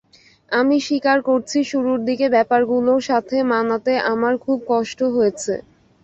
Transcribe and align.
আমি 0.51 0.75
স্বীকার 0.85 1.17
করছি 1.29 1.57
শুরুর 1.71 1.99
দিকে 2.07 2.25
ব্যাপারগুলোর 2.35 3.01
সাথে 3.09 3.37
মানাতে 3.51 3.93
আমার 4.11 4.33
খুব 4.45 4.57
কষ্ট 4.71 4.99
হয়েছে। 5.15 5.53